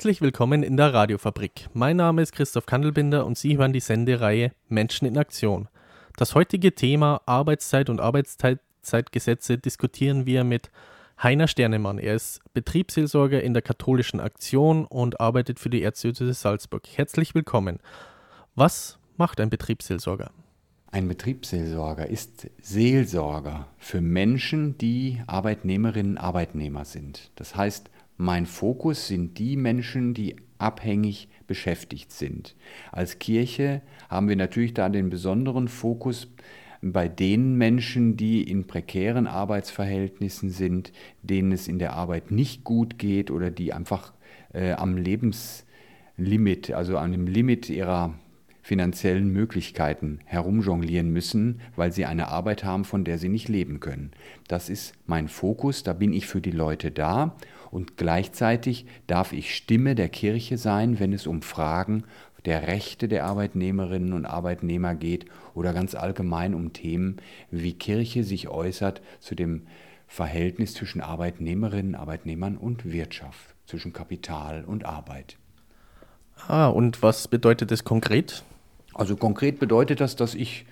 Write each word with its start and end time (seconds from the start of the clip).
Herzlich 0.00 0.22
willkommen 0.22 0.62
in 0.62 0.78
der 0.78 0.94
Radiofabrik. 0.94 1.68
Mein 1.74 1.98
Name 1.98 2.22
ist 2.22 2.32
Christoph 2.32 2.64
Kandelbinder 2.64 3.26
und 3.26 3.36
Sie 3.36 3.58
hören 3.58 3.74
die 3.74 3.80
Sendereihe 3.80 4.52
Menschen 4.70 5.06
in 5.06 5.18
Aktion. 5.18 5.68
Das 6.16 6.34
heutige 6.34 6.74
Thema 6.74 7.20
Arbeitszeit 7.26 7.90
und 7.90 8.00
Arbeitszeitgesetze 8.00 9.58
diskutieren 9.58 10.24
wir 10.24 10.42
mit 10.42 10.70
Heiner 11.22 11.48
Sternemann. 11.48 11.98
Er 11.98 12.14
ist 12.14 12.40
Betriebsseelsorger 12.54 13.42
in 13.42 13.52
der 13.52 13.60
katholischen 13.60 14.20
Aktion 14.20 14.86
und 14.86 15.20
arbeitet 15.20 15.60
für 15.60 15.68
die 15.68 15.82
Erzdiözese 15.82 16.32
Salzburg. 16.32 16.88
Herzlich 16.94 17.34
willkommen. 17.34 17.78
Was 18.54 18.98
macht 19.18 19.38
ein 19.38 19.50
Betriebsseelsorger? 19.50 20.30
Ein 20.92 21.08
Betriebsseelsorger 21.08 22.08
ist 22.08 22.48
Seelsorger 22.62 23.66
für 23.76 24.00
Menschen, 24.00 24.78
die 24.78 25.20
Arbeitnehmerinnen 25.26 26.12
und 26.12 26.18
Arbeitnehmer 26.18 26.86
sind. 26.86 27.30
Das 27.36 27.54
heißt, 27.54 27.90
mein 28.20 28.44
Fokus 28.44 29.08
sind 29.08 29.38
die 29.38 29.56
Menschen, 29.56 30.12
die 30.12 30.36
abhängig 30.58 31.28
beschäftigt 31.46 32.12
sind. 32.12 32.54
Als 32.92 33.18
Kirche 33.18 33.80
haben 34.10 34.28
wir 34.28 34.36
natürlich 34.36 34.74
da 34.74 34.90
den 34.90 35.08
besonderen 35.08 35.68
Fokus 35.68 36.28
bei 36.82 37.08
den 37.08 37.54
Menschen, 37.54 38.18
die 38.18 38.42
in 38.42 38.66
prekären 38.66 39.26
Arbeitsverhältnissen 39.26 40.50
sind, 40.50 40.92
denen 41.22 41.50
es 41.52 41.66
in 41.66 41.78
der 41.78 41.94
Arbeit 41.94 42.30
nicht 42.30 42.62
gut 42.62 42.98
geht 42.98 43.30
oder 43.30 43.50
die 43.50 43.72
einfach 43.72 44.12
äh, 44.52 44.72
am 44.72 44.98
Lebenslimit, 44.98 46.72
also 46.72 46.98
an 46.98 47.12
dem 47.12 47.26
Limit 47.26 47.70
ihrer 47.70 48.14
finanziellen 48.62 49.32
Möglichkeiten 49.32 50.18
herumjonglieren 50.26 51.10
müssen, 51.10 51.62
weil 51.74 51.90
sie 51.90 52.04
eine 52.04 52.28
Arbeit 52.28 52.64
haben, 52.64 52.84
von 52.84 53.04
der 53.04 53.16
sie 53.16 53.30
nicht 53.30 53.48
leben 53.48 53.80
können. 53.80 54.10
Das 54.46 54.68
ist 54.68 54.92
mein 55.06 55.28
Fokus, 55.28 55.82
da 55.82 55.94
bin 55.94 56.12
ich 56.12 56.26
für 56.26 56.42
die 56.42 56.50
Leute 56.50 56.90
da 56.90 57.34
und 57.70 57.96
gleichzeitig 57.96 58.86
darf 59.06 59.32
ich 59.32 59.54
Stimme 59.54 59.94
der 59.94 60.08
Kirche 60.08 60.58
sein, 60.58 60.98
wenn 60.98 61.12
es 61.12 61.26
um 61.26 61.42
Fragen 61.42 62.04
der 62.44 62.66
Rechte 62.66 63.08
der 63.08 63.24
Arbeitnehmerinnen 63.26 64.12
und 64.12 64.24
Arbeitnehmer 64.24 64.94
geht 64.94 65.26
oder 65.54 65.72
ganz 65.72 65.94
allgemein 65.94 66.54
um 66.54 66.72
Themen, 66.72 67.16
wie 67.50 67.74
Kirche 67.74 68.24
sich 68.24 68.48
äußert 68.48 69.02
zu 69.20 69.34
dem 69.34 69.66
Verhältnis 70.06 70.74
zwischen 70.74 71.00
Arbeitnehmerinnen, 71.00 71.94
Arbeitnehmern 71.94 72.56
und 72.56 72.90
Wirtschaft, 72.90 73.54
zwischen 73.66 73.92
Kapital 73.92 74.64
und 74.64 74.84
Arbeit. 74.84 75.36
Ah, 76.48 76.68
und 76.68 77.02
was 77.02 77.28
bedeutet 77.28 77.70
das 77.70 77.84
konkret? 77.84 78.42
Also 78.94 79.16
konkret 79.16 79.60
bedeutet 79.60 80.00
das, 80.00 80.16
dass 80.16 80.34
ich 80.34 80.64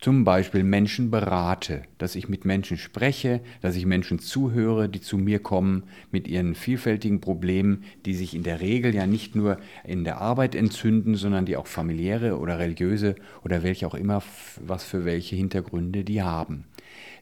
zum 0.00 0.24
Beispiel 0.24 0.64
Menschen 0.64 1.10
berate, 1.10 1.82
dass 1.98 2.14
ich 2.14 2.28
mit 2.28 2.46
Menschen 2.46 2.78
spreche, 2.78 3.40
dass 3.60 3.76
ich 3.76 3.84
Menschen 3.84 4.18
zuhöre, 4.18 4.88
die 4.88 5.02
zu 5.02 5.18
mir 5.18 5.40
kommen 5.40 5.84
mit 6.10 6.26
ihren 6.26 6.54
vielfältigen 6.54 7.20
Problemen, 7.20 7.84
die 8.06 8.14
sich 8.14 8.34
in 8.34 8.42
der 8.42 8.60
Regel 8.60 8.94
ja 8.94 9.06
nicht 9.06 9.36
nur 9.36 9.58
in 9.84 10.04
der 10.04 10.18
Arbeit 10.18 10.54
entzünden, 10.54 11.16
sondern 11.16 11.44
die 11.44 11.58
auch 11.58 11.66
familiäre 11.66 12.38
oder 12.38 12.58
religiöse 12.58 13.14
oder 13.44 13.62
welche 13.62 13.86
auch 13.86 13.94
immer, 13.94 14.22
was 14.64 14.84
für 14.84 15.04
welche 15.04 15.36
Hintergründe 15.36 16.02
die 16.02 16.22
haben. 16.22 16.64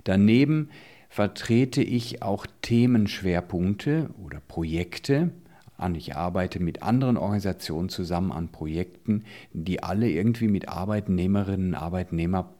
Daneben 0.04 0.70
vertrete 1.08 1.82
ich 1.82 2.22
auch 2.22 2.46
Themenschwerpunkte 2.62 4.10
oder 4.22 4.40
Projekte, 4.46 5.32
an. 5.78 5.94
Ich 5.94 6.16
arbeite 6.16 6.60
mit 6.60 6.82
anderen 6.82 7.16
Organisationen 7.16 7.88
zusammen 7.88 8.32
an 8.32 8.48
Projekten, 8.48 9.24
die 9.52 9.82
alle 9.82 10.10
irgendwie 10.10 10.48
mit 10.48 10.68
Arbeitnehmerinnen 10.68 11.68
und 11.68 11.74
Arbeitnehmer 11.74 12.50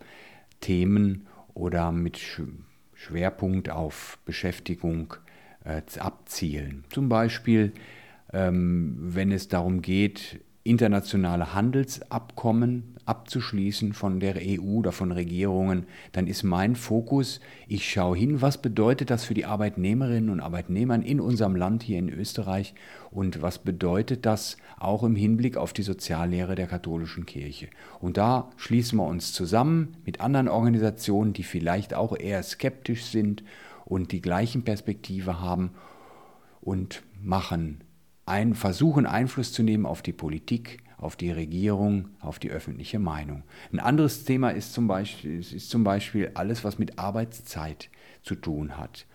Themen 0.61 1.27
oder 1.55 1.93
mit 1.93 2.19
Schwerpunkt 2.95 3.71
auf 3.71 4.19
Beschäftigung 4.25 5.15
äh, 5.65 5.83
abzielen. 5.99 6.85
Zum 6.91 7.09
Beispiel, 7.09 7.73
ähm, 8.33 8.97
wenn 8.99 9.33
es 9.33 9.49
darum 9.49 9.83
geht, 9.83 10.41
internationale 10.65 11.55
Handelsabkommen 11.55 12.98
abzuschließen 13.09 13.95
von 13.95 14.21
der 14.21 14.37
EU 14.37 14.79
oder 14.79 14.93
von 14.93 15.13
Regierungen, 15.13 15.87
dann 16.13 16.27
ist 16.27 16.43
mein 16.43 16.77
Fokus, 16.77 17.41
ich 17.67 17.91
schaue 17.91 18.17
hin, 18.17 18.43
was 18.43 18.61
bedeutet 18.61 19.11
das 19.11 19.25
für 19.25 19.35
die 19.35 19.47
Arbeitnehmerinnen 19.47 20.29
und 20.31 20.41
Arbeitnehmer 20.41 21.03
in 21.03 21.21
unserem 21.21 21.57
Land 21.57 21.83
hier 21.83 21.99
in 21.99 22.11
Österreich 22.11 22.75
und 23.11 23.41
was 23.41 23.59
bedeutet 23.59 24.27
das 24.27 24.59
auch 24.79 25.03
im 25.03 25.17
Hinblick 25.17 25.57
auf 25.57 25.73
die 25.73 25.83
Soziallehre 25.83 26.55
der 26.55 26.67
katholischen 26.67 27.25
Kirche. 27.25 27.69
Und 27.99 28.19
da 28.19 28.51
schließen 28.57 28.99
wir 28.99 29.07
uns 29.07 29.33
zusammen 29.33 29.97
mit 30.05 30.21
anderen 30.21 30.49
Organisationen, 30.49 31.33
die 31.33 31.45
vielleicht 31.45 31.95
auch 31.95 32.15
eher 32.15 32.43
skeptisch 32.43 33.05
sind 33.05 33.43
und 33.87 34.13
die 34.13 34.21
gleichen 34.21 34.65
Perspektive 34.65 35.41
haben 35.41 35.71
und 36.61 37.03
machen 37.23 37.83
ein, 38.27 38.55
versuchen 38.55 39.07
Einfluss 39.07 39.53
zu 39.53 39.63
nehmen 39.63 39.87
auf 39.87 40.03
die 40.03 40.13
Politik, 40.13 40.83
auf 40.99 41.17
die 41.17 41.31
Regierung, 41.31 42.11
auf 42.21 42.39
die 42.39 42.51
öffentliche 42.51 42.99
Meinung. 42.99 43.45
Ein 43.73 43.81
anderes 43.81 44.25
Thema 44.25 44.51
ist 44.51 44.75
zum 44.75 44.87
Beispiel, 44.89 45.39
ist 45.39 45.71
zum 45.71 45.85
Beispiel 45.85 46.33
alles, 46.35 46.65
was 46.65 46.79
mit 46.79 46.99
Arbeitszeit 46.99 47.89
zu 48.23 48.35
tun 48.35 48.77
hat. 48.77 49.07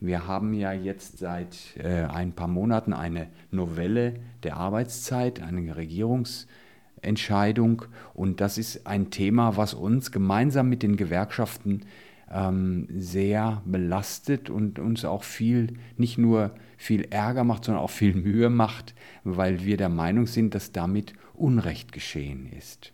Wir 0.00 0.26
haben 0.26 0.54
ja 0.54 0.72
jetzt 0.72 1.18
seit 1.18 1.76
äh, 1.76 2.04
ein 2.04 2.32
paar 2.32 2.48
Monaten 2.48 2.92
eine 2.92 3.28
Novelle 3.52 4.14
der 4.42 4.56
Arbeitszeit, 4.56 5.40
eine 5.40 5.76
Regierungsentscheidung. 5.76 7.84
Und 8.12 8.40
das 8.40 8.58
ist 8.58 8.84
ein 8.86 9.10
Thema, 9.10 9.56
was 9.56 9.74
uns 9.74 10.10
gemeinsam 10.10 10.68
mit 10.68 10.82
den 10.82 10.96
Gewerkschaften 10.96 11.84
ähm, 12.32 12.88
sehr 12.96 13.62
belastet 13.64 14.50
und 14.50 14.78
uns 14.78 15.04
auch 15.04 15.22
viel, 15.22 15.74
nicht 15.96 16.18
nur 16.18 16.54
viel 16.76 17.06
Ärger 17.10 17.44
macht, 17.44 17.64
sondern 17.64 17.84
auch 17.84 17.90
viel 17.90 18.14
Mühe 18.14 18.50
macht, 18.50 18.94
weil 19.24 19.64
wir 19.64 19.76
der 19.76 19.88
Meinung 19.88 20.26
sind, 20.26 20.54
dass 20.54 20.72
damit 20.72 21.12
Unrecht 21.34 21.92
geschehen 21.92 22.50
ist. 22.52 22.92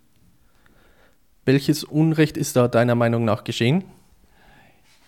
Welches 1.44 1.84
Unrecht 1.84 2.36
ist 2.36 2.56
da 2.56 2.68
deiner 2.68 2.94
Meinung 2.94 3.24
nach 3.24 3.44
geschehen? 3.44 3.84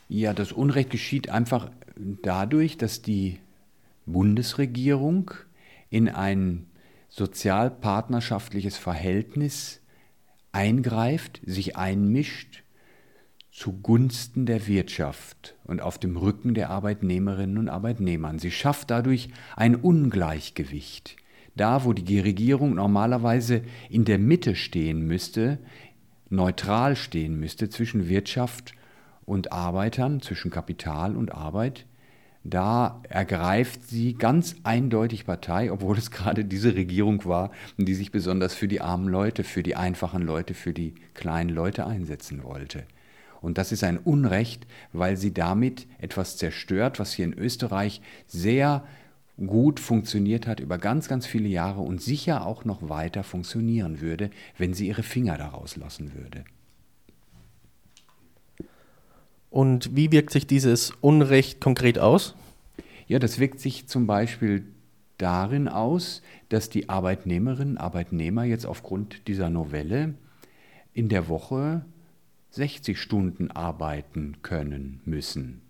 Ja, 0.08 0.32
das 0.32 0.52
Unrecht 0.52 0.90
geschieht 0.90 1.28
einfach 1.28 1.70
dadurch, 1.96 2.78
dass 2.78 3.02
die 3.02 3.38
Bundesregierung 4.06 5.32
in 5.90 6.08
ein 6.08 6.66
sozialpartnerschaftliches 7.08 8.76
Verhältnis 8.76 9.80
eingreift, 10.52 11.40
sich 11.44 11.76
einmischt 11.76 12.62
zugunsten 13.50 14.47
der 14.47 14.67
Wirtschaft 14.67 15.56
und 15.64 15.82
auf 15.82 15.99
dem 15.99 16.17
Rücken 16.17 16.55
der 16.55 16.70
Arbeitnehmerinnen 16.70 17.58
und 17.58 17.69
Arbeitnehmern. 17.69 18.38
Sie 18.38 18.50
schafft 18.50 18.91
dadurch 18.91 19.29
ein 19.56 19.75
Ungleichgewicht. 19.75 21.17
Da, 21.56 21.85
wo 21.85 21.93
die 21.93 22.20
Regierung 22.20 22.75
normalerweise 22.76 23.62
in 23.88 24.05
der 24.05 24.19
Mitte 24.19 24.55
stehen 24.55 25.06
müsste, 25.06 25.58
neutral 26.29 26.94
stehen 26.94 27.38
müsste 27.38 27.69
zwischen 27.69 28.08
Wirtschaft 28.08 28.73
und 29.26 29.53
Arbeitern, 29.53 30.23
zwischen 30.23 30.50
Kapital 30.50 31.17
und 31.17 31.35
Arbeit, 31.35 31.87
da 32.43 33.03
ergreift 33.08 33.87
sie 33.87 34.14
ganz 34.14 34.56
eindeutig 34.62 35.26
Partei, 35.26 35.70
obwohl 35.70 35.99
es 35.99 36.11
gerade 36.11 36.44
diese 36.44 36.75
Regierung 36.75 37.25
war, 37.26 37.50
die 37.76 37.94
sich 37.94 38.12
besonders 38.12 38.55
für 38.55 38.69
die 38.69 38.81
armen 38.81 39.08
Leute, 39.08 39.44
für 39.44 39.62
die 39.62 39.76
einfachen 39.76 40.23
Leute, 40.23 40.55
für 40.55 40.73
die 40.73 40.94
kleinen 41.12 41.50
Leute 41.50 41.87
einsetzen 41.87 42.43
wollte. 42.43 42.85
Und 43.40 43.58
das 43.58 43.72
ist 43.72 43.84
ein 43.84 43.98
Unrecht, 43.98 44.66
weil 44.92 45.16
sie 45.16 45.32
damit 45.32 45.87
etwas 45.98 46.37
zerstört, 46.37 46.98
was 46.98 47.12
hier 47.12 47.25
in 47.25 47.34
Österreich 47.34 48.02
sehr 48.26 48.84
gut 49.46 49.81
funktioniert 49.81 50.46
hat 50.46 50.60
über 50.60 50.78
ganz, 50.78 51.08
ganz 51.08 51.26
viele 51.26 51.48
Jahre 51.48 51.81
und 51.81 52.02
sicher 52.02 52.46
auch 52.46 52.64
noch 52.64 52.88
weiter 52.88 53.22
funktionieren 53.22 54.00
würde, 54.00 54.31
wenn 54.58 54.75
sie 54.75 54.88
ihre 54.88 55.02
Finger 55.02 55.38
daraus 55.38 55.76
lassen 55.76 56.12
würde. 56.14 56.44
Und 59.48 59.96
wie 59.96 60.12
wirkt 60.12 60.31
sich 60.31 60.46
dieses 60.46 60.93
Unrecht 61.00 61.60
konkret 61.60 61.98
aus? 61.98 62.36
Ja, 63.08 63.19
das 63.19 63.40
wirkt 63.40 63.58
sich 63.58 63.88
zum 63.88 64.06
Beispiel 64.06 64.64
darin 65.19 65.69
aus, 65.69 66.22
dass 66.48 66.70
die 66.70 66.88
Arbeitnehmerinnen 66.88 67.76
und 67.76 67.81
Arbeitnehmer 67.81 68.44
jetzt 68.44 68.66
aufgrund 68.66 69.26
dieser 69.26 69.50
Novelle 69.50 70.14
in 70.94 71.08
der 71.08 71.28
Woche 71.28 71.84
60 72.50 73.00
Stunden 73.00 73.50
arbeiten 73.50 74.43
können 74.43 75.00
müssen 75.05 75.62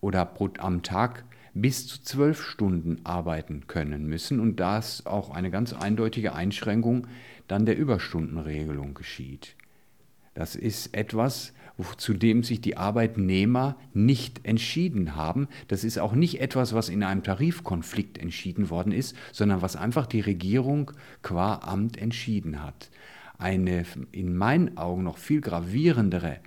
oder 0.00 0.32
am 0.58 0.82
Tag 0.82 1.24
bis 1.54 1.86
zu 1.86 2.02
zwölf 2.02 2.42
Stunden 2.42 3.04
arbeiten 3.04 3.66
können 3.66 4.06
müssen 4.06 4.40
und 4.40 4.60
das 4.60 5.06
auch 5.06 5.30
eine 5.30 5.50
ganz 5.50 5.72
eindeutige 5.72 6.34
Einschränkung 6.34 7.06
dann 7.48 7.64
der 7.64 7.78
Überstundenregelung 7.78 8.94
geschieht. 8.94 9.56
Das 10.34 10.56
ist 10.56 10.94
etwas, 10.94 11.52
zu 11.96 12.12
dem 12.12 12.42
sich 12.42 12.60
die 12.60 12.76
Arbeitnehmer 12.76 13.76
nicht 13.92 14.44
entschieden 14.44 15.14
haben. 15.14 15.48
Das 15.68 15.84
ist 15.84 15.98
auch 15.98 16.12
nicht 16.12 16.40
etwas, 16.40 16.74
was 16.74 16.88
in 16.88 17.02
einem 17.02 17.22
Tarifkonflikt 17.22 18.18
entschieden 18.18 18.68
worden 18.70 18.92
ist, 18.92 19.16
sondern 19.32 19.62
was 19.62 19.76
einfach 19.76 20.06
die 20.06 20.20
Regierung 20.20 20.90
qua 21.22 21.60
Amt 21.62 21.96
entschieden 21.96 22.62
hat. 22.62 22.90
Eine 23.38 23.84
in 24.12 24.36
meinen 24.36 24.76
Augen 24.76 25.02
noch 25.02 25.18
viel 25.18 25.40
gravierendere 25.40 26.38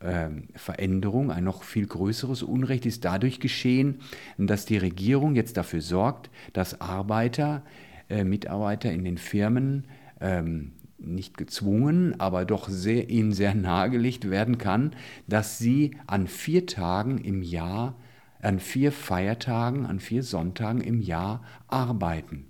ähm, 0.00 0.48
Veränderung, 0.54 1.30
ein 1.30 1.44
noch 1.44 1.62
viel 1.62 1.86
größeres 1.86 2.42
Unrecht 2.42 2.86
ist 2.86 3.04
dadurch 3.04 3.38
geschehen, 3.38 4.00
dass 4.38 4.64
die 4.64 4.78
Regierung 4.78 5.34
jetzt 5.34 5.56
dafür 5.56 5.80
sorgt, 5.80 6.30
dass 6.52 6.80
Arbeiter, 6.80 7.62
äh, 8.08 8.24
Mitarbeiter 8.24 8.90
in 8.90 9.04
den 9.04 9.18
Firmen 9.18 9.86
ähm, 10.20 10.72
nicht 10.98 11.36
gezwungen, 11.36 12.18
aber 12.20 12.44
doch 12.44 12.68
sehr, 12.68 13.10
ihnen 13.10 13.32
sehr 13.32 13.54
nahegelegt 13.54 14.30
werden 14.30 14.58
kann, 14.58 14.94
dass 15.26 15.58
sie 15.58 15.92
an 16.06 16.26
vier 16.26 16.66
Tagen 16.66 17.18
im 17.18 17.42
Jahr, 17.42 17.94
an 18.42 18.60
vier 18.60 18.92
Feiertagen, 18.92 19.86
an 19.86 20.00
vier 20.00 20.22
Sonntagen 20.22 20.80
im 20.82 21.00
Jahr 21.00 21.42
arbeiten. 21.68 22.48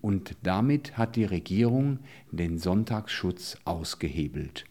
Und 0.00 0.36
damit 0.42 0.96
hat 0.96 1.16
die 1.16 1.24
Regierung 1.24 1.98
den 2.30 2.58
Sonntagsschutz 2.58 3.58
ausgehebelt. 3.64 4.64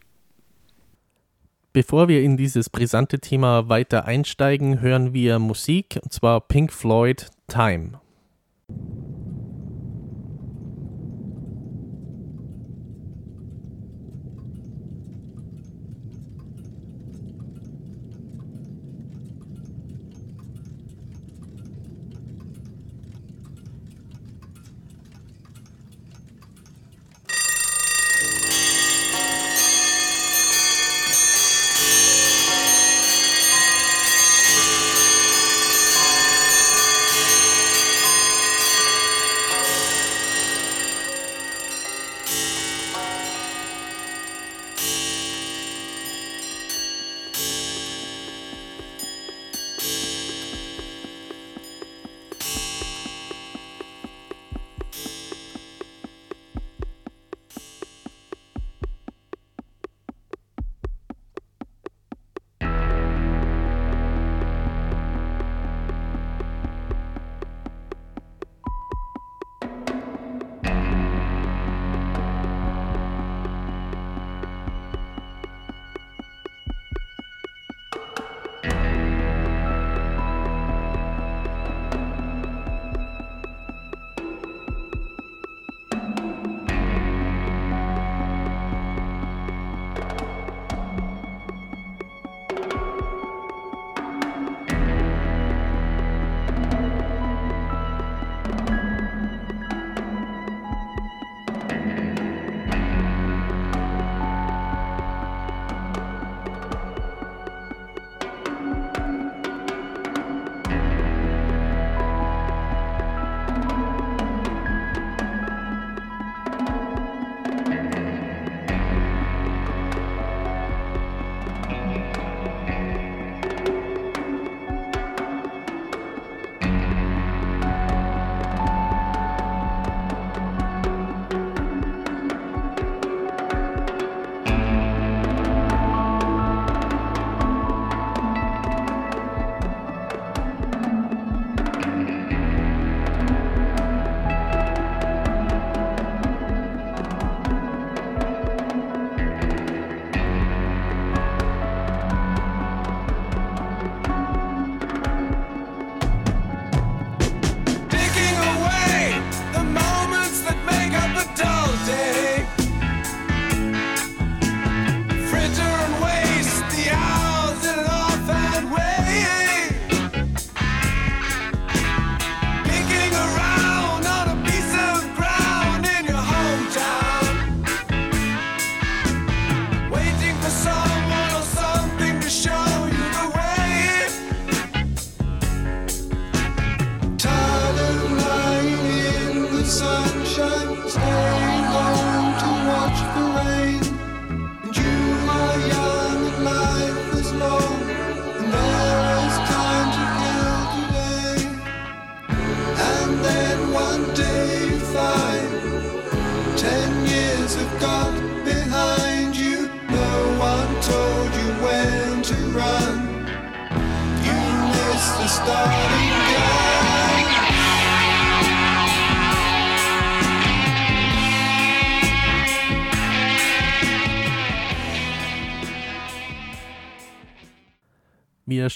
Bevor 1.72 2.08
wir 2.08 2.22
in 2.22 2.36
dieses 2.36 2.68
brisante 2.68 3.20
Thema 3.20 3.68
weiter 3.68 4.04
einsteigen, 4.04 4.80
hören 4.80 5.12
wir 5.12 5.38
Musik, 5.38 6.00
und 6.02 6.12
zwar 6.12 6.40
Pink 6.40 6.72
Floyd 6.72 7.30
Time. 7.46 7.99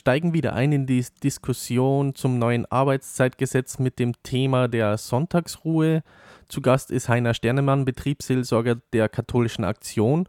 Steigen 0.04 0.34
wieder 0.34 0.52
ein 0.52 0.70
in 0.70 0.84
die 0.84 1.02
Diskussion 1.23 2.14
zum 2.14 2.38
neuen 2.38 2.66
Arbeitszeitgesetz 2.66 3.78
mit 3.78 3.99
dem 3.99 4.12
Thema 4.23 4.68
der 4.68 4.99
Sonntagsruhe. 4.99 6.02
Zu 6.46 6.61
Gast 6.61 6.90
ist 6.90 7.08
Heiner 7.08 7.32
Sternemann, 7.32 7.87
Betriebsseelsorger 7.87 8.76
der 8.92 9.08
Katholischen 9.08 9.64
Aktion. 9.64 10.28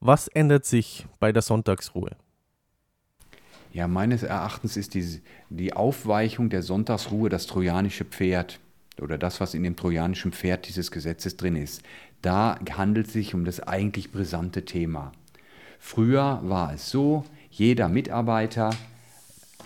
Was 0.00 0.28
ändert 0.28 0.64
sich 0.64 1.06
bei 1.20 1.30
der 1.30 1.42
Sonntagsruhe? 1.42 2.12
Ja, 3.74 3.86
meines 3.86 4.22
Erachtens 4.22 4.78
ist 4.78 4.94
die, 4.94 5.20
die 5.50 5.74
Aufweichung 5.74 6.48
der 6.48 6.62
Sonntagsruhe 6.62 7.28
das 7.28 7.46
trojanische 7.46 8.06
Pferd 8.06 8.60
oder 8.98 9.18
das, 9.18 9.42
was 9.42 9.52
in 9.52 9.62
dem 9.62 9.76
trojanischen 9.76 10.32
Pferd 10.32 10.66
dieses 10.68 10.90
Gesetzes 10.90 11.36
drin 11.36 11.56
ist. 11.56 11.82
Da 12.22 12.58
handelt 12.78 13.08
es 13.08 13.12
sich 13.12 13.34
um 13.34 13.44
das 13.44 13.60
eigentlich 13.60 14.10
brisante 14.10 14.64
Thema. 14.64 15.12
Früher 15.78 16.40
war 16.44 16.72
es 16.72 16.88
so, 16.88 17.26
jeder 17.50 17.90
Mitarbeiter 17.90 18.70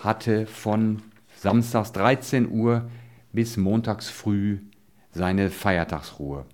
hatte 0.01 0.47
von 0.47 1.03
samstags 1.37 1.93
13 1.93 2.51
Uhr 2.51 2.89
bis 3.33 3.57
montags 3.57 4.09
früh 4.09 4.61
seine 5.13 5.51
Feiertagsruhe. 5.51 6.47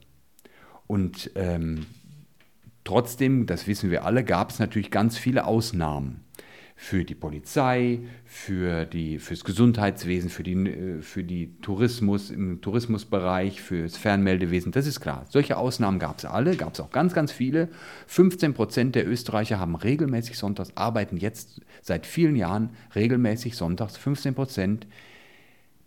Und 0.87 1.31
ähm, 1.35 1.87
trotzdem, 2.85 3.47
das 3.47 3.67
wissen 3.67 3.91
wir 3.91 4.05
alle, 4.05 4.25
gab 4.25 4.51
es 4.51 4.59
natürlich 4.59 4.91
ganz 4.91 5.17
viele 5.17 5.47
Ausnahmen 5.47 6.22
für 6.83 7.05
die 7.05 7.15
Polizei, 7.15 8.01
für 8.25 8.89
fürs 9.21 9.45
Gesundheitswesen, 9.45 10.29
für 10.29 10.43
die, 10.43 10.55
äh, 10.55 11.01
für 11.01 11.23
die 11.23 11.57
Tourismus, 11.61 12.29
im 12.29 12.61
Tourismusbereich, 12.61 13.63
fürs 13.63 13.97
Fernmeldewesen, 13.97 14.73
das 14.73 14.89
ist 14.89 14.99
klar. 14.99 15.25
Solche 15.29 15.59
Ausnahmen 15.59 16.01
gab 16.01 16.19
es 16.19 16.25
alle, 16.25 16.57
gab 16.57 16.75
es 16.75 16.81
auch 16.81 16.91
ganz, 16.91 17.15
ganz 17.15 17.31
viele. 17.31 17.69
15 18.09 18.53
Prozent 18.53 18.97
der 18.97 19.09
Österreicher 19.09 19.61
haben 19.61 19.77
regelmäßig 19.77 20.37
sonntags, 20.37 20.77
arbeiten 20.77 21.19
jetzt 21.19 21.61
seit 21.83 22.05
vielen 22.05 22.35
Jahren 22.35 22.71
regelmäßig 22.97 23.55
sonntags, 23.55 23.97
15 23.97 24.35
Prozent. 24.35 24.89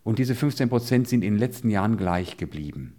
Und 0.05 0.17
diese 0.17 0.33
15 0.33 0.69
Prozent 0.69 1.09
sind 1.09 1.25
in 1.25 1.33
den 1.33 1.39
letzten 1.39 1.69
Jahren 1.69 1.97
gleich 1.97 2.37
geblieben. 2.37 2.95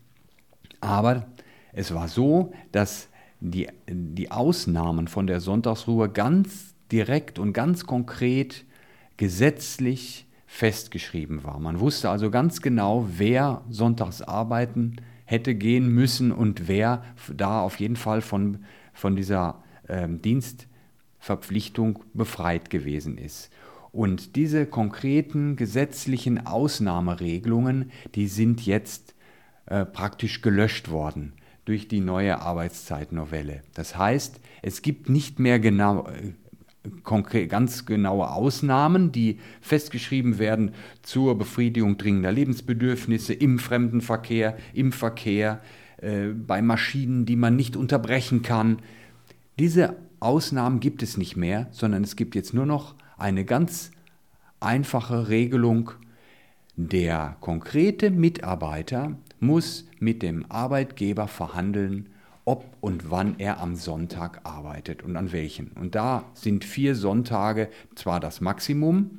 Aber 0.82 1.28
es 1.72 1.94
war 1.94 2.08
so, 2.08 2.52
dass 2.72 3.08
die, 3.40 3.68
die 3.88 4.30
Ausnahmen 4.30 5.08
von 5.08 5.26
der 5.26 5.40
Sonntagsruhe 5.40 6.10
ganz 6.10 6.75
direkt 6.92 7.38
und 7.38 7.52
ganz 7.52 7.86
konkret 7.86 8.64
gesetzlich 9.16 10.26
festgeschrieben 10.46 11.44
war. 11.44 11.58
Man 11.58 11.80
wusste 11.80 12.10
also 12.10 12.30
ganz 12.30 12.62
genau, 12.62 13.08
wer 13.16 13.62
sonntags 13.68 14.22
arbeiten 14.22 14.96
hätte 15.24 15.54
gehen 15.54 15.88
müssen 15.88 16.32
und 16.32 16.68
wer 16.68 17.04
da 17.34 17.60
auf 17.60 17.80
jeden 17.80 17.96
Fall 17.96 18.22
von, 18.22 18.64
von 18.92 19.16
dieser 19.16 19.62
äh, 19.88 20.08
Dienstverpflichtung 20.08 22.04
befreit 22.14 22.70
gewesen 22.70 23.18
ist. 23.18 23.50
Und 23.90 24.36
diese 24.36 24.66
konkreten 24.66 25.56
gesetzlichen 25.56 26.46
Ausnahmeregelungen, 26.46 27.90
die 28.14 28.28
sind 28.28 28.64
jetzt 28.64 29.14
äh, 29.66 29.84
praktisch 29.84 30.42
gelöscht 30.42 30.90
worden 30.90 31.32
durch 31.64 31.88
die 31.88 32.00
neue 32.00 32.40
Arbeitszeitnovelle. 32.40 33.62
Das 33.74 33.96
heißt, 33.98 34.38
es 34.62 34.82
gibt 34.82 35.08
nicht 35.08 35.40
mehr 35.40 35.58
genau, 35.58 36.08
äh, 37.32 37.46
ganz 37.46 37.86
genaue 37.86 38.30
Ausnahmen, 38.30 39.12
die 39.12 39.38
festgeschrieben 39.60 40.38
werden 40.38 40.72
zur 41.02 41.38
Befriedigung 41.38 41.96
dringender 41.98 42.32
Lebensbedürfnisse 42.32 43.34
im 43.34 43.58
Fremdenverkehr, 43.58 44.56
im 44.74 44.92
Verkehr, 44.92 45.60
äh, 45.98 46.28
bei 46.28 46.62
Maschinen, 46.62 47.26
die 47.26 47.36
man 47.36 47.56
nicht 47.56 47.76
unterbrechen 47.76 48.42
kann. 48.42 48.78
Diese 49.58 49.96
Ausnahmen 50.20 50.80
gibt 50.80 51.02
es 51.02 51.16
nicht 51.16 51.36
mehr, 51.36 51.68
sondern 51.70 52.04
es 52.04 52.16
gibt 52.16 52.34
jetzt 52.34 52.54
nur 52.54 52.66
noch 52.66 52.94
eine 53.16 53.44
ganz 53.44 53.90
einfache 54.60 55.28
Regelung. 55.28 55.92
Der 56.76 57.36
konkrete 57.40 58.10
Mitarbeiter 58.10 59.16
muss 59.40 59.88
mit 59.98 60.22
dem 60.22 60.44
Arbeitgeber 60.50 61.28
verhandeln, 61.28 62.10
ob 62.46 62.64
und 62.80 63.10
wann 63.10 63.38
er 63.38 63.60
am 63.60 63.74
Sonntag 63.74 64.40
arbeitet 64.44 65.02
und 65.02 65.16
an 65.16 65.32
welchen. 65.32 65.72
Und 65.72 65.94
da 65.94 66.24
sind 66.32 66.64
vier 66.64 66.94
Sonntage 66.94 67.68
zwar 67.94 68.20
das 68.20 68.40
Maximum, 68.40 69.18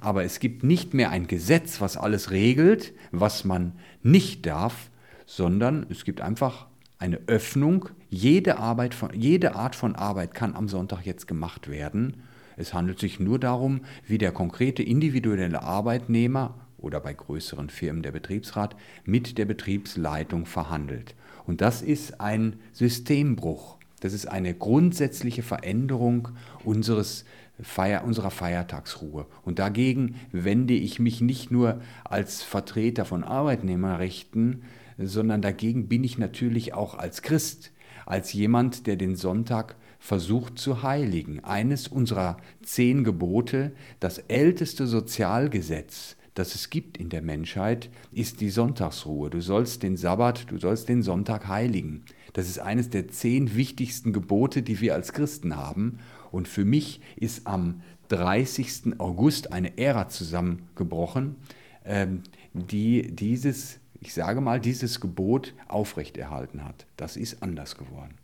aber 0.00 0.24
es 0.24 0.40
gibt 0.40 0.64
nicht 0.64 0.92
mehr 0.92 1.10
ein 1.10 1.26
Gesetz, 1.28 1.80
was 1.80 1.96
alles 1.96 2.30
regelt, 2.30 2.92
was 3.10 3.44
man 3.44 3.72
nicht 4.02 4.44
darf, 4.44 4.90
sondern 5.24 5.86
es 5.88 6.04
gibt 6.04 6.20
einfach 6.20 6.66
eine 6.98 7.20
Öffnung. 7.26 7.88
Jede, 8.10 8.58
Arbeit 8.58 8.92
von, 8.92 9.10
jede 9.14 9.54
Art 9.54 9.76
von 9.76 9.94
Arbeit 9.94 10.34
kann 10.34 10.54
am 10.54 10.68
Sonntag 10.68 11.06
jetzt 11.06 11.26
gemacht 11.28 11.70
werden. 11.70 12.22
Es 12.56 12.74
handelt 12.74 12.98
sich 12.98 13.20
nur 13.20 13.38
darum, 13.38 13.82
wie 14.06 14.18
der 14.18 14.32
konkrete 14.32 14.82
individuelle 14.82 15.62
Arbeitnehmer 15.62 16.54
oder 16.76 17.00
bei 17.00 17.14
größeren 17.14 17.70
Firmen 17.70 18.02
der 18.02 18.12
Betriebsrat 18.12 18.76
mit 19.04 19.38
der 19.38 19.44
Betriebsleitung 19.46 20.44
verhandelt. 20.44 21.14
Und 21.46 21.60
das 21.60 21.82
ist 21.82 22.20
ein 22.20 22.56
Systembruch. 22.72 23.76
Das 24.00 24.12
ist 24.12 24.26
eine 24.26 24.54
grundsätzliche 24.54 25.42
Veränderung 25.42 26.28
unseres 26.64 27.24
Feier, 27.60 28.04
unserer 28.04 28.30
Feiertagsruhe. 28.30 29.26
Und 29.42 29.58
dagegen 29.58 30.16
wende 30.32 30.74
ich 30.74 30.98
mich 30.98 31.20
nicht 31.20 31.50
nur 31.50 31.80
als 32.04 32.42
Vertreter 32.42 33.04
von 33.04 33.24
Arbeitnehmerrechten, 33.24 34.62
sondern 34.98 35.40
dagegen 35.40 35.88
bin 35.88 36.04
ich 36.04 36.18
natürlich 36.18 36.74
auch 36.74 36.96
als 36.96 37.22
Christ, 37.22 37.72
als 38.06 38.32
jemand, 38.32 38.86
der 38.86 38.96
den 38.96 39.16
Sonntag 39.16 39.76
versucht 39.98 40.58
zu 40.58 40.82
heiligen. 40.82 41.42
Eines 41.44 41.88
unserer 41.88 42.36
zehn 42.62 43.04
Gebote, 43.04 43.72
das 44.00 44.18
älteste 44.18 44.86
Sozialgesetz, 44.86 46.16
das 46.34 46.54
es 46.54 46.70
gibt 46.70 46.98
in 46.98 47.08
der 47.08 47.22
Menschheit, 47.22 47.90
ist 48.12 48.40
die 48.40 48.50
Sonntagsruhe. 48.50 49.30
Du 49.30 49.40
sollst 49.40 49.82
den 49.82 49.96
Sabbat, 49.96 50.50
du 50.50 50.58
sollst 50.58 50.88
den 50.88 51.02
Sonntag 51.02 51.48
heiligen. 51.48 52.04
Das 52.32 52.48
ist 52.48 52.58
eines 52.58 52.90
der 52.90 53.08
zehn 53.08 53.54
wichtigsten 53.54 54.12
Gebote, 54.12 54.62
die 54.62 54.80
wir 54.80 54.94
als 54.94 55.12
Christen 55.12 55.56
haben. 55.56 56.00
Und 56.32 56.48
für 56.48 56.64
mich 56.64 57.00
ist 57.16 57.46
am 57.46 57.82
30. 58.08 58.98
August 58.98 59.52
eine 59.52 59.78
Ära 59.78 60.08
zusammengebrochen, 60.08 61.36
ähm, 61.84 62.22
die 62.52 63.14
dieses, 63.14 63.78
ich 64.00 64.12
sage 64.12 64.40
mal, 64.40 64.60
dieses 64.60 65.00
Gebot 65.00 65.54
aufrechterhalten 65.68 66.64
hat. 66.64 66.86
Das 66.96 67.16
ist 67.16 67.42
anders 67.42 67.76
geworden. 67.76 68.14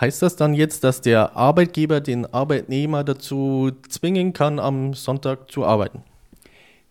Heißt 0.00 0.22
das 0.22 0.36
dann 0.36 0.54
jetzt, 0.54 0.84
dass 0.84 1.00
der 1.00 1.36
Arbeitgeber 1.36 2.00
den 2.00 2.26
Arbeitnehmer 2.26 3.04
dazu 3.04 3.72
zwingen 3.88 4.32
kann, 4.32 4.58
am 4.58 4.94
Sonntag 4.94 5.50
zu 5.50 5.64
arbeiten? 5.64 6.02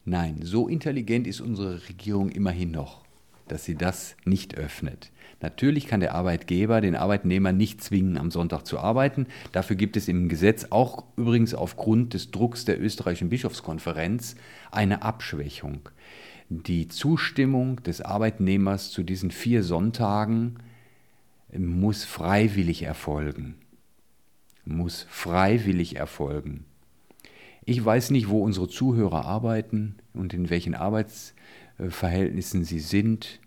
Nein, 0.06 0.40
so 0.42 0.68
intelligent 0.68 1.28
ist 1.28 1.42
unsere 1.42 1.88
Regierung 1.88 2.30
immerhin 2.30 2.72
noch, 2.72 3.04
dass 3.48 3.66
sie 3.66 3.76
das 3.76 4.16
nicht 4.26 4.56
öffnet. 4.56 5.12
Natürlich 5.42 5.88
kann 5.88 6.00
der 6.00 6.14
Arbeitgeber 6.14 6.82
den 6.82 6.96
Arbeitnehmer 6.96 7.52
nicht 7.52 7.84
zwingen, 7.84 8.18
am 8.18 8.30
Sonntag 8.30 8.66
zu 8.66 8.80
arbeiten. 8.80 9.26
Dafür 9.52 9.76
gibt 9.76 9.98
es 9.98 10.08
im 10.08 10.30
Gesetz 10.30 10.68
auch 10.70 11.04
übrigens 11.18 11.54
aufgrund 11.56 12.14
des 12.14 12.32
Drucks 12.32 12.66
der 12.66 12.80
österreichischen 12.80 13.30
Bischofskonferenz 13.30 14.36
eine 14.72 15.02
Abschwächung. 15.02 15.90
Die 16.50 16.88
Zustimmung 16.88 17.82
des 17.84 18.02
Arbeitnehmers 18.02 18.92
zu 18.92 19.04
diesen 19.04 19.32
vier 19.32 19.64
Sonntagen 19.64 20.58
muss 21.58 22.06
freiwillig 22.06 22.84
erfolgen. 22.84 23.56
Muss 24.64 25.06
freiwillig 25.10 25.96
erfolgen. 25.98 26.66
Ich 27.66 27.84
weiß 27.84 28.12
nicht, 28.12 28.30
wo 28.30 28.44
unsere 28.44 28.68
Zuhörer 28.68 29.26
arbeiten 29.26 29.96
und 30.14 30.34
in 30.34 30.50
welchen 30.50 30.76
Arbeitsverhältnissen 30.76 32.64
sie 32.64 32.80
sind, 32.80 33.40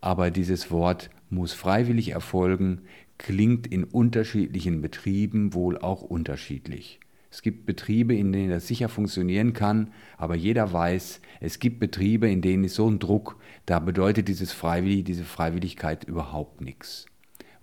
aber 0.00 0.30
dieses 0.30 0.70
Wort 0.70 1.10
muss 1.30 1.52
freiwillig 1.52 2.10
erfolgen 2.10 2.82
klingt 3.18 3.66
in 3.66 3.84
unterschiedlichen 3.84 4.82
Betrieben 4.82 5.54
wohl 5.54 5.78
auch 5.78 6.02
unterschiedlich. 6.02 7.00
Es 7.30 7.42
gibt 7.42 7.66
Betriebe, 7.66 8.14
in 8.14 8.32
denen 8.32 8.50
das 8.50 8.66
sicher 8.66 8.88
funktionieren 8.88 9.52
kann, 9.52 9.92
aber 10.16 10.36
jeder 10.36 10.72
weiß, 10.72 11.20
es 11.40 11.58
gibt 11.58 11.80
Betriebe, 11.80 12.30
in 12.30 12.42
denen 12.42 12.64
ist 12.64 12.74
so 12.74 12.88
ein 12.88 12.98
Druck, 12.98 13.38
da 13.64 13.78
bedeutet 13.78 14.28
dieses 14.28 14.52
Freiwillig, 14.52 15.04
diese 15.04 15.24
Freiwilligkeit 15.24 16.04
überhaupt 16.04 16.60
nichts 16.60 17.06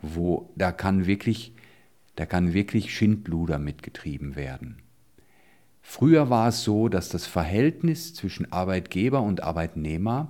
wo 0.04 0.52
da 0.56 0.72
kann 0.72 1.08
wirklich, 1.08 1.54
da 2.16 2.26
kann 2.28 2.54
wirklich 2.54 2.96
Schindluder 2.96 3.58
mitgetrieben 3.58 4.36
werden. 4.36 4.78
Früher 5.82 6.30
war 6.30 6.50
es 6.50 6.64
so, 6.64 6.90
dass 6.90 7.10
das 7.10 7.26
Verhältnis 7.26 8.14
zwischen 8.14 8.52
Arbeitgeber 8.52 9.22
und 9.22 9.42
Arbeitnehmer, 9.44 10.30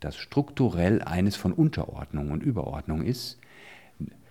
das 0.00 0.16
strukturell 0.16 1.02
eines 1.02 1.36
von 1.36 1.52
Unterordnung 1.52 2.30
und 2.30 2.42
Überordnung 2.42 3.02
ist, 3.02 3.38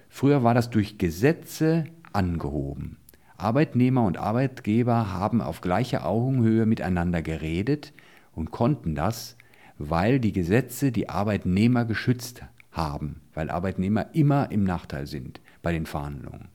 früher 0.09 0.43
war 0.43 0.53
das 0.53 0.69
durch 0.69 0.97
Gesetze 0.97 1.85
angehoben. 2.11 2.97
Arbeitnehmer 3.37 4.05
und 4.05 4.17
Arbeitgeber 4.17 5.11
haben 5.11 5.41
auf 5.41 5.61
gleicher 5.61 6.05
Augenhöhe 6.05 6.65
miteinander 6.65 7.21
geredet 7.21 7.93
und 8.33 8.51
konnten 8.51 8.95
das, 8.95 9.37
weil 9.77 10.19
die 10.19 10.31
Gesetze 10.31 10.91
die 10.91 11.09
Arbeitnehmer 11.09 11.85
geschützt 11.85 12.43
haben, 12.71 13.21
weil 13.33 13.49
Arbeitnehmer 13.49 14.13
immer 14.13 14.51
im 14.51 14.63
Nachteil 14.63 15.07
sind 15.07 15.41
bei 15.61 15.71
den 15.71 15.85
Verhandlungen. 15.85 16.49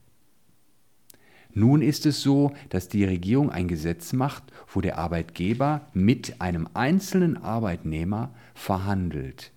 Nun 1.54 1.82
ist 1.82 2.06
es 2.06 2.22
so, 2.22 2.52
dass 2.68 2.88
die 2.88 3.04
Regierung 3.04 3.50
ein 3.50 3.68
Gesetz 3.68 4.12
macht, 4.12 4.44
wo 4.72 4.80
der 4.80 4.98
Arbeitgeber 4.98 5.86
mit 5.92 6.40
einem 6.40 6.68
einzelnen 6.74 7.36
Arbeitnehmer 7.36 8.32
verhandelt. 8.54 9.52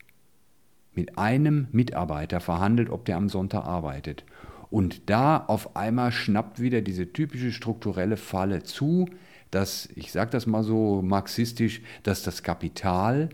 Mit 0.94 1.18
einem 1.18 1.68
Mitarbeiter 1.72 2.40
verhandelt, 2.40 2.90
ob 2.90 3.06
der 3.06 3.18
am 3.18 3.30
Sonntag 3.30 3.66
arbeitet. 3.66 4.26
Und 4.70 5.10
da 5.10 5.38
auf 5.38 5.76
einmal 5.76 6.12
schnappt 6.12 6.62
wieder 6.62 6.82
diese 6.82 7.12
typische 7.12 7.52
strukturelle 7.52 8.18
Falle 8.18 8.64
zu, 8.64 9.08
dass, 9.52 9.90
ich 9.96 10.12
sage 10.12 10.32
das 10.32 10.48
mal 10.48 10.64
so 10.64 11.02
marxistisch, 11.02 11.82
dass 12.04 12.24
das 12.24 12.42
Kapital 12.42 13.30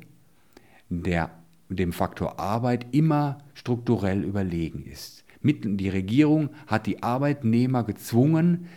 der, 0.89 1.29
dem 1.69 1.93
Faktor 1.93 2.39
Arbeit 2.39 2.87
immer 2.91 3.39
strukturell 3.53 4.23
überlegen 4.23 4.85
ist. 4.85 5.23
Die 5.43 5.89
Regierung 5.89 6.49
hat 6.65 6.87
die 6.87 7.03
Arbeitnehmer 7.03 7.83
gezwungen, 7.83 8.67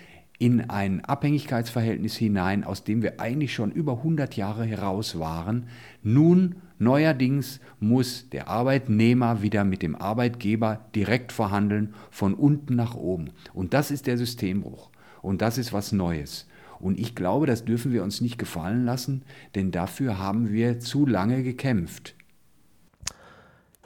in 0.41 0.71
ein 0.71 1.05
Abhängigkeitsverhältnis 1.05 2.17
hinein, 2.17 2.65
aus 2.65 2.83
dem 2.83 3.03
wir 3.03 3.21
eigentlich 3.21 3.53
schon 3.53 3.71
über 3.71 3.99
100 3.99 4.37
Jahre 4.37 4.65
heraus 4.65 5.19
waren. 5.19 5.67
Nun, 6.03 6.57
neuerdings, 6.79 7.61
muss 7.79 8.31
der 8.31 8.49
Arbeitnehmer 8.49 9.43
wieder 9.43 9.65
mit 9.65 9.83
dem 9.83 9.95
Arbeitgeber 9.95 10.81
direkt 10.95 11.33
verhandeln, 11.33 11.95
von 12.11 12.33
unten 12.33 12.75
nach 12.75 12.95
oben. 12.95 13.33
Und 13.53 13.75
das 13.75 13.91
ist 13.91 14.07
der 14.07 14.17
Systembruch. 14.17 14.89
Und 15.21 15.43
das 15.43 15.59
ist 15.59 15.75
was 15.75 15.93
Neues. 15.93 16.49
Und 16.79 16.99
ich 16.99 17.15
glaube, 17.15 17.47
das 17.47 17.67
dürfen 17.67 17.93
wir 17.93 18.03
uns 18.03 18.23
nicht 18.23 18.39
gefallen 18.39 18.87
lassen, 18.87 19.23
denn 19.55 19.71
dafür 19.71 20.19
haben 20.19 20.51
wir 20.51 20.81
zu 20.81 21.05
lange 21.05 21.43
gekämpft. 21.43 22.15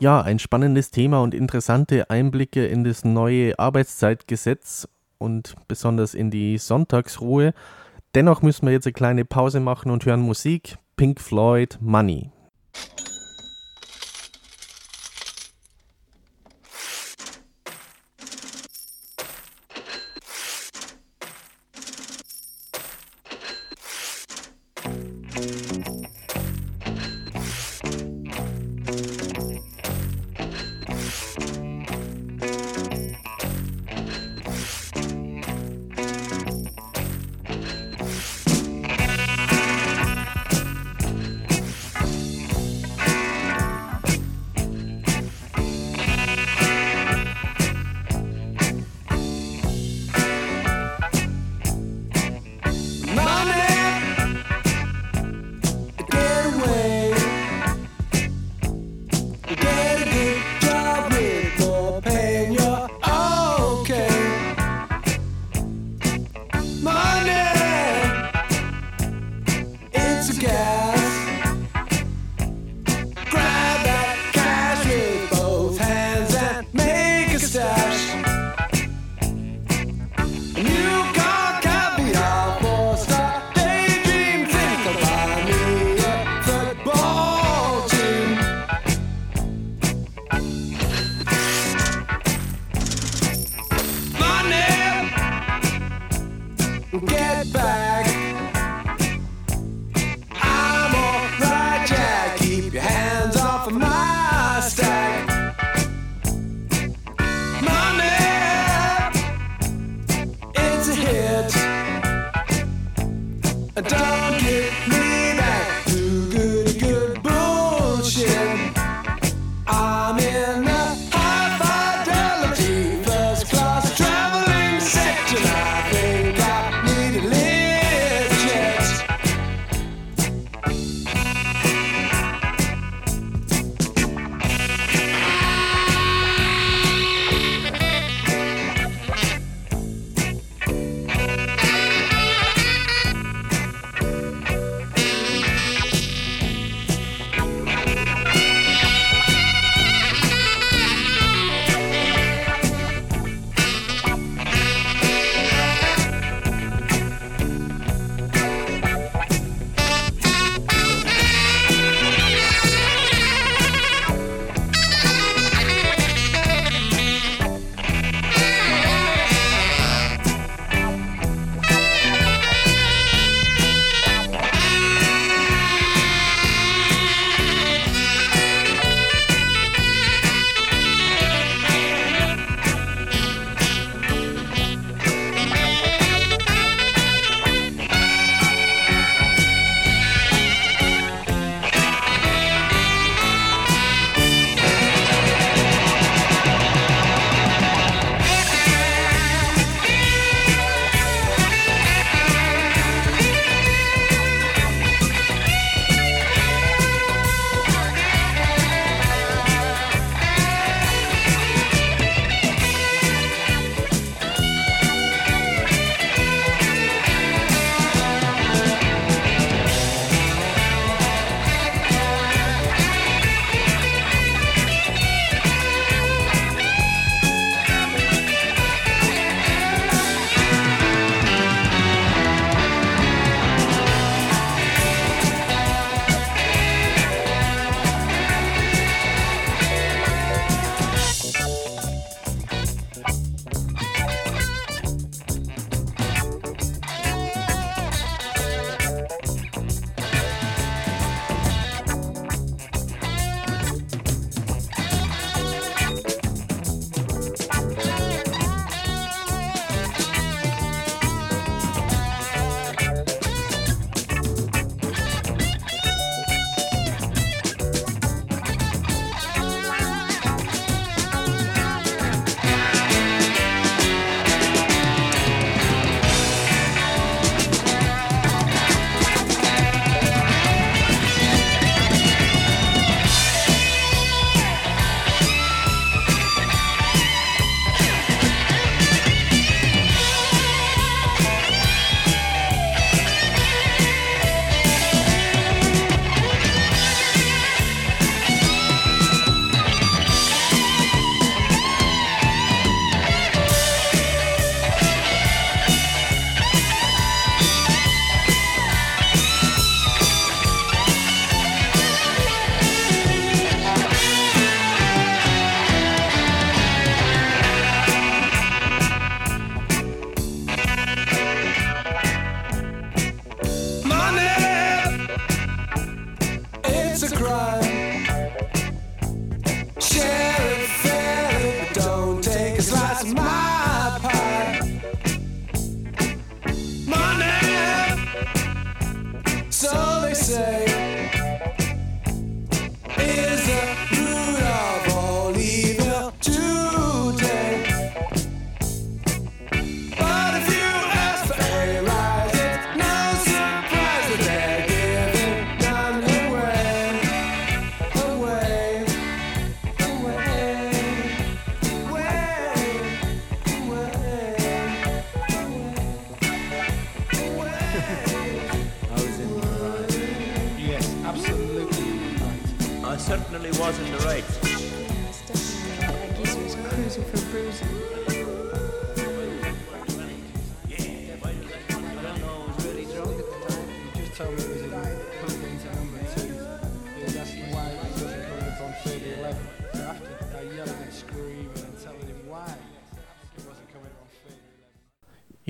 Ja, 0.00 0.20
ein 0.20 0.40
spannendes 0.40 0.90
Thema 0.90 1.22
und 1.22 1.34
interessante 1.34 2.10
Einblicke 2.10 2.66
in 2.66 2.82
das 2.82 3.04
neue 3.04 3.58
Arbeitszeitgesetz 3.58 4.88
und 5.18 5.54
besonders 5.68 6.14
in 6.14 6.30
die 6.30 6.58
Sonntagsruhe. 6.58 7.54
Dennoch 8.14 8.42
müssen 8.42 8.66
wir 8.66 8.72
jetzt 8.72 8.86
eine 8.86 8.92
kleine 8.92 9.24
Pause 9.24 9.60
machen 9.60 9.90
und 9.92 10.04
hören 10.04 10.20
Musik. 10.20 10.76
Pink 10.96 11.20
Floyd, 11.20 11.78
Money. 11.80 12.33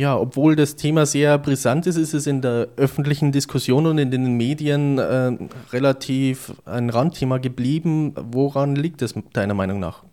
Ja, 0.04 0.18
obwohl 0.18 0.54
das 0.54 0.76
Thema 0.76 1.06
sehr 1.06 1.38
brisant 1.38 1.86
ist, 1.86 1.96
ist 1.96 2.12
es 2.12 2.26
in 2.26 2.42
der 2.42 2.68
öffentlichen 2.76 3.32
Diskussion 3.32 3.86
und 3.86 3.96
in 3.96 4.10
den 4.10 4.36
Medien 4.36 4.98
äh, 4.98 5.32
relativ 5.72 6.52
ein 6.66 6.90
Randthema 6.90 7.38
geblieben. 7.38 8.12
Woran 8.14 8.76
liegt 8.76 9.00
es 9.00 9.14
deiner 9.32 9.54
Meinung 9.54 9.80
nach? 9.80 10.04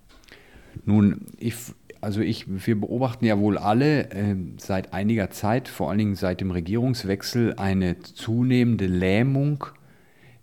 Nun, 0.85 1.25
ich, 1.37 1.55
also 1.99 2.21
ich, 2.21 2.45
wir 2.47 2.79
beobachten 2.79 3.25
ja 3.25 3.37
wohl 3.37 3.57
alle 3.57 4.09
äh, 4.11 4.37
seit 4.55 4.93
einiger 4.93 5.29
Zeit, 5.29 5.67
vor 5.67 5.89
allen 5.89 5.99
Dingen 5.99 6.15
seit 6.15 6.39
dem 6.39 6.51
Regierungswechsel, 6.51 7.55
eine 7.57 7.99
zunehmende 7.99 8.87
Lähmung 8.87 9.65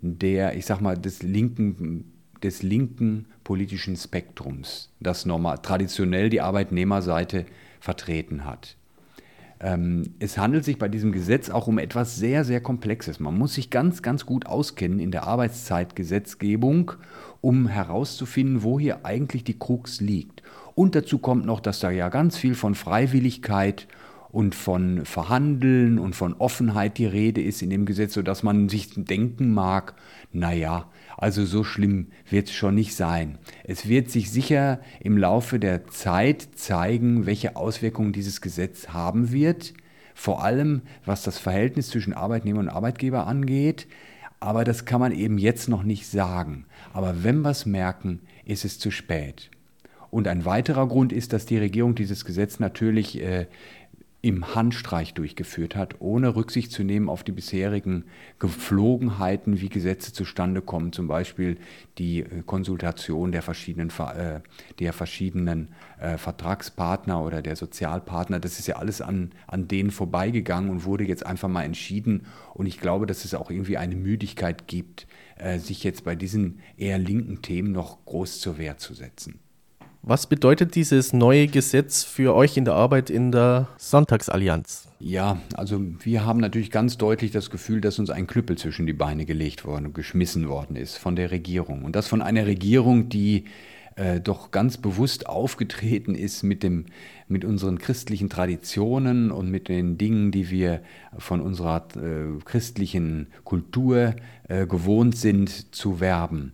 der, 0.02 0.58
ich 0.58 0.66
sag 0.66 0.82
mal, 0.82 0.98
des 0.98 1.22
linken, 1.22 2.12
des 2.42 2.62
linken 2.62 3.24
politischen 3.44 3.96
Spektrums, 3.96 4.92
das 5.00 5.24
normal, 5.24 5.56
traditionell 5.62 6.28
die 6.28 6.42
Arbeitnehmerseite 6.42 7.46
vertreten 7.80 8.44
hat. 8.44 8.76
Ähm, 9.60 10.14
es 10.18 10.38
handelt 10.38 10.64
sich 10.64 10.78
bei 10.78 10.88
diesem 10.88 11.12
Gesetz 11.12 11.50
auch 11.50 11.66
um 11.66 11.78
etwas 11.78 12.16
sehr, 12.16 12.44
sehr 12.44 12.60
Komplexes. 12.60 13.18
Man 13.18 13.36
muss 13.36 13.54
sich 13.54 13.70
ganz, 13.70 14.02
ganz 14.02 14.24
gut 14.24 14.46
auskennen 14.46 15.00
in 15.00 15.10
der 15.10 15.26
Arbeitszeitgesetzgebung, 15.26 16.92
um 17.40 17.66
herauszufinden, 17.66 18.62
wo 18.62 18.78
hier 18.78 19.04
eigentlich 19.04 19.44
die 19.44 19.58
Krux 19.58 20.00
liegt. 20.00 20.42
Und 20.74 20.94
dazu 20.94 21.18
kommt 21.18 21.44
noch, 21.44 21.60
dass 21.60 21.80
da 21.80 21.90
ja 21.90 22.08
ganz 22.08 22.36
viel 22.36 22.54
von 22.54 22.76
Freiwilligkeit 22.76 23.88
und 24.30 24.54
von 24.54 25.04
Verhandeln 25.04 25.98
und 25.98 26.14
von 26.14 26.34
Offenheit 26.34 26.98
die 26.98 27.06
Rede 27.06 27.40
ist 27.40 27.62
in 27.62 27.70
dem 27.70 27.86
Gesetz, 27.86 28.14
sodass 28.14 28.42
man 28.42 28.68
sich 28.68 28.90
denken 28.94 29.52
mag, 29.52 29.94
naja, 30.32 30.90
also 31.16 31.44
so 31.44 31.64
schlimm 31.64 32.08
wird 32.28 32.48
es 32.48 32.54
schon 32.54 32.74
nicht 32.74 32.94
sein. 32.94 33.38
Es 33.64 33.88
wird 33.88 34.10
sich 34.10 34.30
sicher 34.30 34.80
im 35.00 35.16
Laufe 35.16 35.58
der 35.58 35.86
Zeit 35.88 36.48
zeigen, 36.54 37.26
welche 37.26 37.56
Auswirkungen 37.56 38.12
dieses 38.12 38.40
Gesetz 38.40 38.88
haben 38.88 39.32
wird, 39.32 39.72
vor 40.14 40.44
allem 40.44 40.82
was 41.04 41.22
das 41.22 41.38
Verhältnis 41.38 41.88
zwischen 41.88 42.12
Arbeitnehmer 42.12 42.60
und 42.60 42.68
Arbeitgeber 42.68 43.26
angeht. 43.26 43.86
Aber 44.40 44.62
das 44.64 44.84
kann 44.84 45.00
man 45.00 45.12
eben 45.12 45.38
jetzt 45.38 45.68
noch 45.68 45.82
nicht 45.82 46.06
sagen. 46.06 46.66
Aber 46.92 47.24
wenn 47.24 47.40
wir 47.40 47.50
es 47.50 47.66
merken, 47.66 48.20
ist 48.44 48.64
es 48.64 48.78
zu 48.78 48.90
spät. 48.90 49.50
Und 50.10 50.26
ein 50.26 50.44
weiterer 50.44 50.86
Grund 50.88 51.12
ist, 51.12 51.32
dass 51.32 51.44
die 51.44 51.58
Regierung 51.58 51.94
dieses 51.94 52.24
Gesetz 52.24 52.60
natürlich 52.60 53.20
äh, 53.20 53.46
im 54.20 54.54
Handstreich 54.56 55.14
durchgeführt 55.14 55.76
hat, 55.76 56.00
ohne 56.00 56.34
Rücksicht 56.34 56.72
zu 56.72 56.82
nehmen 56.82 57.08
auf 57.08 57.22
die 57.22 57.30
bisherigen 57.30 58.04
Gepflogenheiten, 58.40 59.60
wie 59.60 59.68
Gesetze 59.68 60.12
zustande 60.12 60.60
kommen, 60.60 60.92
zum 60.92 61.06
Beispiel 61.06 61.56
die 61.98 62.20
äh, 62.20 62.42
Konsultation 62.44 63.30
der 63.30 63.42
verschiedenen, 63.42 63.90
Ver- 63.90 64.16
äh, 64.16 64.40
der 64.80 64.92
verschiedenen 64.92 65.68
äh, 66.00 66.18
Vertragspartner 66.18 67.22
oder 67.24 67.42
der 67.42 67.54
Sozialpartner. 67.54 68.40
Das 68.40 68.58
ist 68.58 68.66
ja 68.66 68.76
alles 68.76 69.00
an, 69.00 69.30
an 69.46 69.68
denen 69.68 69.92
vorbeigegangen 69.92 70.70
und 70.70 70.84
wurde 70.84 71.04
jetzt 71.04 71.24
einfach 71.24 71.48
mal 71.48 71.62
entschieden. 71.62 72.26
Und 72.54 72.66
ich 72.66 72.80
glaube, 72.80 73.06
dass 73.06 73.24
es 73.24 73.34
auch 73.34 73.50
irgendwie 73.52 73.76
eine 73.76 73.94
Müdigkeit 73.94 74.66
gibt, 74.66 75.06
sich 75.58 75.84
jetzt 75.84 76.02
bei 76.02 76.16
diesen 76.16 76.58
eher 76.76 76.98
linken 76.98 77.42
Themen 77.42 77.70
noch 77.70 78.04
groß 78.06 78.40
zur 78.40 78.58
Wehr 78.58 78.78
zu 78.78 78.92
setzen. 78.92 79.38
Was 80.02 80.28
bedeutet 80.28 80.74
dieses 80.74 81.12
neue 81.12 81.48
Gesetz 81.48 82.04
für 82.04 82.34
euch 82.34 82.56
in 82.56 82.64
der 82.64 82.74
Arbeit 82.74 83.10
in 83.10 83.32
der 83.32 83.68
Sonntagsallianz? 83.78 84.88
Ja, 85.00 85.40
also 85.54 85.80
wir 86.02 86.24
haben 86.24 86.40
natürlich 86.40 86.70
ganz 86.70 86.96
deutlich 86.98 87.30
das 87.30 87.50
Gefühl, 87.50 87.80
dass 87.80 87.98
uns 87.98 88.10
ein 88.10 88.26
Knüppel 88.26 88.56
zwischen 88.56 88.86
die 88.86 88.92
Beine 88.92 89.26
gelegt 89.26 89.64
worden 89.64 89.86
und 89.86 89.94
geschmissen 89.94 90.48
worden 90.48 90.76
ist 90.76 90.96
von 90.96 91.16
der 91.16 91.30
Regierung. 91.30 91.84
Und 91.84 91.94
das 91.96 92.08
von 92.08 92.22
einer 92.22 92.46
Regierung, 92.46 93.08
die 93.08 93.44
äh, 93.96 94.20
doch 94.20 94.52
ganz 94.52 94.78
bewusst 94.78 95.26
aufgetreten 95.26 96.14
ist 96.14 96.44
mit, 96.44 96.62
dem, 96.62 96.86
mit 97.26 97.44
unseren 97.44 97.78
christlichen 97.78 98.30
Traditionen 98.30 99.32
und 99.32 99.50
mit 99.50 99.68
den 99.68 99.98
Dingen, 99.98 100.30
die 100.30 100.50
wir 100.50 100.80
von 101.18 101.40
unserer 101.40 101.86
äh, 101.96 102.40
christlichen 102.44 103.26
Kultur 103.42 104.14
äh, 104.48 104.66
gewohnt 104.66 105.16
sind 105.16 105.74
zu 105.74 105.98
werben. 105.98 106.52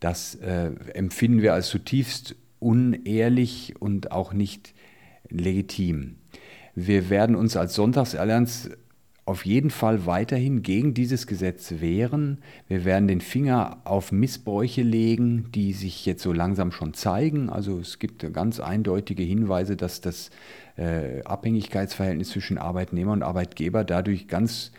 Das 0.00 0.34
äh, 0.36 0.70
empfinden 0.94 1.42
wir 1.42 1.52
als 1.52 1.68
zutiefst 1.68 2.34
unehrlich 2.58 3.74
und 3.78 4.12
auch 4.12 4.32
nicht 4.32 4.74
legitim. 5.28 6.16
Wir 6.74 7.10
werden 7.10 7.36
uns 7.36 7.56
als 7.56 7.74
Sonntagsallianz 7.74 8.70
auf 9.26 9.44
jeden 9.44 9.70
Fall 9.70 10.06
weiterhin 10.06 10.62
gegen 10.62 10.94
dieses 10.94 11.26
Gesetz 11.26 11.80
wehren. 11.80 12.38
Wir 12.68 12.84
werden 12.84 13.08
den 13.08 13.20
Finger 13.20 13.78
auf 13.82 14.12
Missbräuche 14.12 14.82
legen, 14.82 15.50
die 15.52 15.72
sich 15.72 16.06
jetzt 16.06 16.22
so 16.22 16.32
langsam 16.32 16.70
schon 16.70 16.94
zeigen. 16.94 17.50
Also 17.50 17.80
es 17.80 17.98
gibt 17.98 18.32
ganz 18.32 18.60
eindeutige 18.60 19.24
Hinweise, 19.24 19.76
dass 19.76 20.00
das 20.00 20.30
äh, 20.76 21.24
Abhängigkeitsverhältnis 21.24 22.30
zwischen 22.30 22.56
Arbeitnehmer 22.56 23.12
und 23.12 23.24
Arbeitgeber 23.24 23.82
dadurch 23.82 24.28
ganz 24.28 24.70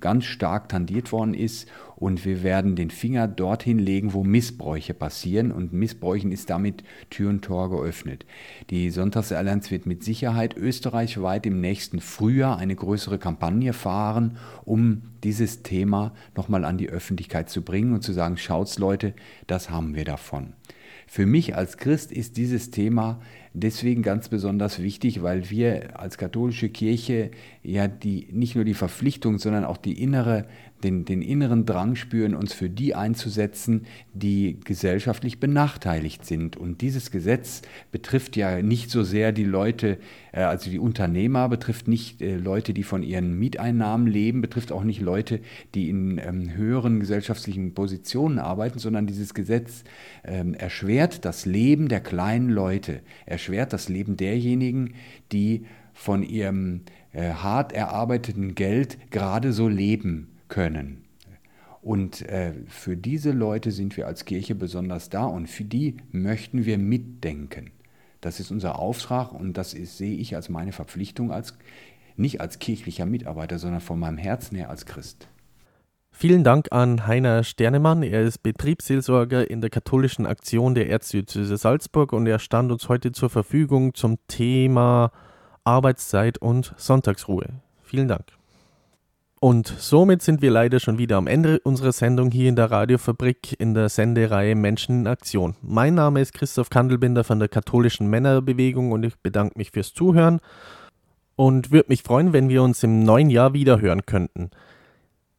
ganz 0.00 0.24
stark 0.24 0.68
tandiert 0.68 1.12
worden 1.12 1.34
ist 1.34 1.68
und 1.96 2.24
wir 2.24 2.42
werden 2.42 2.76
den 2.76 2.90
Finger 2.90 3.26
dorthin 3.26 3.78
legen, 3.78 4.12
wo 4.12 4.22
Missbräuche 4.22 4.94
passieren 4.94 5.50
und 5.50 5.72
Missbräuchen 5.72 6.30
ist 6.30 6.48
damit 6.50 6.84
Tür 7.10 7.30
und 7.30 7.42
Tor 7.42 7.70
geöffnet. 7.70 8.24
Die 8.70 8.90
Sonntagsallianz 8.90 9.70
wird 9.70 9.86
mit 9.86 10.04
Sicherheit 10.04 10.56
österreichweit 10.56 11.44
im 11.46 11.60
nächsten 11.60 12.00
Frühjahr 12.00 12.58
eine 12.58 12.76
größere 12.76 13.18
Kampagne 13.18 13.72
fahren, 13.72 14.36
um 14.64 15.02
dieses 15.24 15.62
Thema 15.62 16.14
nochmal 16.36 16.64
an 16.64 16.78
die 16.78 16.88
Öffentlichkeit 16.88 17.50
zu 17.50 17.62
bringen 17.62 17.92
und 17.94 18.02
zu 18.02 18.12
sagen, 18.12 18.36
schaut's 18.36 18.78
Leute, 18.78 19.14
das 19.48 19.70
haben 19.70 19.96
wir 19.96 20.04
davon. 20.04 20.52
Für 21.10 21.24
mich 21.24 21.56
als 21.56 21.78
Christ 21.78 22.12
ist 22.12 22.36
dieses 22.36 22.70
Thema 22.70 23.18
deswegen 23.54 24.02
ganz 24.02 24.28
besonders 24.28 24.82
wichtig, 24.82 25.22
weil 25.22 25.48
wir 25.48 25.98
als 25.98 26.18
katholische 26.18 26.68
Kirche 26.68 27.30
ja 27.62 27.88
die, 27.88 28.28
nicht 28.30 28.56
nur 28.56 28.64
die 28.66 28.74
Verpflichtung, 28.74 29.38
sondern 29.38 29.64
auch 29.64 29.78
die 29.78 30.02
innere, 30.02 30.46
den, 30.84 31.04
den 31.04 31.22
inneren 31.22 31.66
Drang 31.66 31.96
spüren, 31.96 32.34
uns 32.34 32.52
für 32.52 32.70
die 32.70 32.94
einzusetzen, 32.94 33.86
die 34.14 34.58
gesellschaftlich 34.64 35.40
benachteiligt 35.40 36.24
sind. 36.24 36.56
Und 36.56 36.80
dieses 36.80 37.10
Gesetz 37.10 37.62
betrifft 37.90 38.36
ja 38.36 38.62
nicht 38.62 38.90
so 38.90 39.02
sehr 39.02 39.32
die 39.32 39.44
Leute, 39.44 39.98
äh, 40.32 40.42
also 40.42 40.70
die 40.70 40.78
Unternehmer, 40.78 41.48
betrifft 41.48 41.88
nicht 41.88 42.22
äh, 42.22 42.36
Leute, 42.36 42.74
die 42.74 42.84
von 42.84 43.02
ihren 43.02 43.38
Mieteinnahmen 43.38 44.06
leben, 44.06 44.40
betrifft 44.40 44.70
auch 44.70 44.84
nicht 44.84 45.00
Leute, 45.00 45.40
die 45.74 45.88
in 45.88 46.18
ähm, 46.18 46.54
höheren 46.54 47.00
gesellschaftlichen 47.00 47.74
Positionen 47.74 48.38
arbeiten, 48.38 48.78
sondern 48.78 49.06
dieses 49.06 49.34
Gesetz 49.34 49.84
ähm, 50.24 50.54
erschwert 50.54 51.24
das 51.24 51.44
Leben 51.44 51.88
der 51.88 52.00
kleinen 52.00 52.50
Leute, 52.50 53.00
erschwert 53.26 53.72
das 53.72 53.88
Leben 53.88 54.16
derjenigen, 54.16 54.94
die 55.32 55.66
von 55.92 56.22
ihrem 56.22 56.82
äh, 57.12 57.32
hart 57.32 57.72
erarbeiteten 57.72 58.54
Geld 58.54 58.98
gerade 59.10 59.52
so 59.52 59.68
leben 59.68 60.28
können. 60.48 61.04
Und 61.80 62.22
äh, 62.22 62.52
für 62.66 62.96
diese 62.96 63.30
Leute 63.30 63.70
sind 63.70 63.96
wir 63.96 64.06
als 64.06 64.24
Kirche 64.24 64.54
besonders 64.54 65.10
da 65.10 65.24
und 65.24 65.48
für 65.48 65.64
die 65.64 65.96
möchten 66.10 66.66
wir 66.66 66.76
mitdenken. 66.76 67.70
Das 68.20 68.40
ist 68.40 68.50
unser 68.50 68.78
Auftrag 68.78 69.32
und 69.32 69.56
das 69.56 69.74
ist, 69.74 69.96
sehe 69.96 70.16
ich 70.16 70.34
als 70.34 70.48
meine 70.48 70.72
Verpflichtung, 70.72 71.30
als, 71.30 71.56
nicht 72.16 72.40
als 72.40 72.58
kirchlicher 72.58 73.06
Mitarbeiter, 73.06 73.58
sondern 73.58 73.80
von 73.80 73.98
meinem 73.98 74.18
Herzen 74.18 74.56
her 74.56 74.70
als 74.70 74.86
Christ. 74.86 75.28
Vielen 76.10 76.42
Dank 76.42 76.72
an 76.72 77.06
Heiner 77.06 77.44
Sternemann. 77.44 78.02
Er 78.02 78.22
ist 78.22 78.42
Betriebsseelsorger 78.42 79.48
in 79.48 79.60
der 79.60 79.70
katholischen 79.70 80.26
Aktion 80.26 80.74
der 80.74 80.90
Erzdiözese 80.90 81.56
Salzburg 81.56 82.12
und 82.12 82.26
er 82.26 82.40
stand 82.40 82.72
uns 82.72 82.88
heute 82.88 83.12
zur 83.12 83.30
Verfügung 83.30 83.94
zum 83.94 84.18
Thema 84.26 85.12
Arbeitszeit 85.62 86.38
und 86.38 86.74
Sonntagsruhe. 86.76 87.60
Vielen 87.82 88.08
Dank. 88.08 88.37
Und 89.40 89.68
somit 89.78 90.20
sind 90.22 90.42
wir 90.42 90.50
leider 90.50 90.80
schon 90.80 90.98
wieder 90.98 91.16
am 91.16 91.28
Ende 91.28 91.60
unserer 91.60 91.92
Sendung 91.92 92.32
hier 92.32 92.48
in 92.48 92.56
der 92.56 92.72
Radiofabrik 92.72 93.54
in 93.60 93.72
der 93.72 93.88
Sendereihe 93.88 94.56
Menschen 94.56 95.00
in 95.00 95.06
Aktion. 95.06 95.54
Mein 95.62 95.94
Name 95.94 96.20
ist 96.20 96.32
Christoph 96.32 96.70
Kandelbinder 96.70 97.22
von 97.22 97.38
der 97.38 97.48
katholischen 97.48 98.10
Männerbewegung 98.10 98.90
und 98.90 99.04
ich 99.04 99.16
bedanke 99.18 99.56
mich 99.56 99.70
fürs 99.70 99.94
Zuhören 99.94 100.40
und 101.36 101.70
würde 101.70 101.88
mich 101.88 102.02
freuen, 102.02 102.32
wenn 102.32 102.48
wir 102.48 102.64
uns 102.64 102.82
im 102.82 103.04
neuen 103.04 103.30
Jahr 103.30 103.52
wieder 103.52 103.80
hören 103.80 104.04
könnten. 104.06 104.50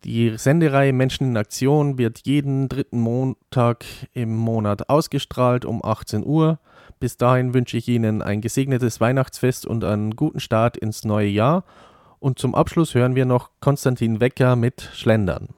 Die 0.05 0.37
Sendereihe 0.37 0.93
Menschen 0.93 1.27
in 1.31 1.37
Aktion 1.37 1.97
wird 1.97 2.21
jeden 2.23 2.69
dritten 2.69 3.01
Montag 3.01 3.83
im 4.13 4.33
Monat 4.33 4.87
ausgestrahlt 4.87 5.65
um 5.65 5.83
18 5.83 6.25
Uhr. 6.25 6.59
Bis 7.01 7.17
dahin 7.17 7.53
wünsche 7.53 7.75
ich 7.75 7.89
Ihnen 7.89 8.21
ein 8.21 8.39
gesegnetes 8.39 9.01
Weihnachtsfest 9.01 9.65
und 9.65 9.83
einen 9.83 10.15
guten 10.15 10.39
Start 10.39 10.77
ins 10.77 11.03
neue 11.03 11.27
Jahr. 11.27 11.65
Und 12.19 12.39
zum 12.39 12.53
Abschluss 12.53 12.95
hören 12.95 13.15
wir 13.15 13.25
noch 13.25 13.49
Konstantin 13.61 14.19
Wecker 14.19 14.55
mit 14.55 14.89
Schlendern. 14.93 15.49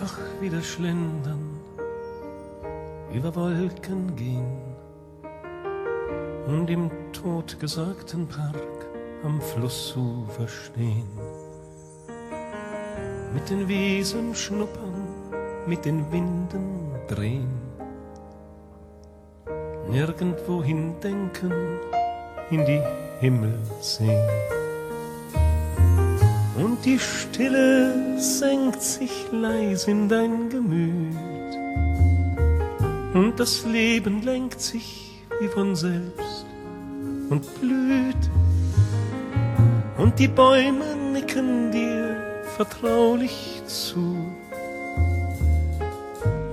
Einfach 0.00 0.18
wieder 0.40 0.62
schlendern, 0.62 1.60
über 3.12 3.36
Wolken 3.36 4.16
gehen 4.16 4.56
und 6.46 6.70
im 6.70 6.90
totgesagten 7.12 8.26
Park 8.26 8.86
am 9.24 9.42
Flussufer 9.42 10.48
stehen. 10.48 11.06
Mit 13.34 13.50
den 13.50 13.68
Wiesen 13.68 14.34
schnuppern, 14.34 15.06
mit 15.66 15.84
den 15.84 16.10
Winden 16.10 16.92
drehen, 17.06 17.60
nirgendwo 19.90 20.62
hindenken, 20.62 21.52
in 22.50 22.64
die 22.64 22.80
Himmel 23.20 23.58
sehen. 23.82 24.59
Die 26.84 26.98
Stille 26.98 28.18
senkt 28.18 28.80
sich 28.80 29.26
leis 29.30 29.86
in 29.86 30.08
dein 30.08 30.48
Gemüt. 30.48 31.14
Und 33.12 33.38
das 33.38 33.66
Leben 33.66 34.22
lenkt 34.22 34.62
sich 34.62 35.20
wie 35.40 35.48
von 35.48 35.76
selbst 35.76 36.46
und 37.28 37.60
blüht. 37.60 38.30
Und 39.98 40.18
die 40.18 40.28
Bäume 40.28 40.96
nicken 41.12 41.70
dir 41.70 42.16
vertraulich 42.56 43.62
zu. 43.66 44.16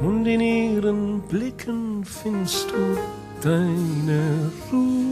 Und 0.01 0.25
in 0.25 0.41
ihren 0.41 1.21
Blicken 1.21 2.03
findest 2.03 2.69
du 2.69 2.97
deine 3.41 4.51
Ruhe. 4.71 5.06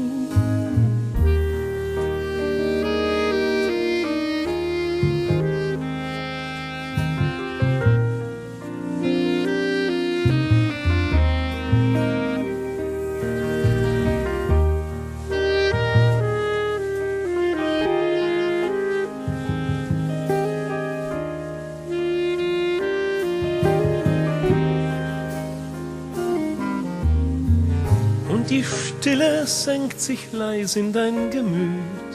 Stille 29.46 29.48
senkt 29.48 30.00
sich 30.00 30.32
leis 30.32 30.76
in 30.76 30.92
dein 30.92 31.30
Gemüt. 31.30 32.12